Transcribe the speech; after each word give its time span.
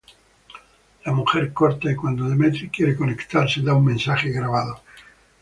La 1.05 1.11
mujer 1.13 1.53
corta, 1.53 1.91
y 1.91 1.95
cuando 1.95 2.27
Demetri 2.27 2.71
quiere 2.71 2.95
contactarse 2.97 3.61
da 3.61 3.75
un 3.75 3.85
mensaje 3.85 4.29
grabado. 4.31 4.81